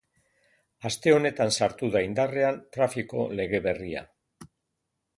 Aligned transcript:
Aste 0.89 1.13
honetan 1.17 1.53
sartu 1.59 1.91
da 1.97 2.03
indarrean 2.07 2.59
trafiko 2.79 3.29
lege 3.41 3.65
berria. 3.71 4.07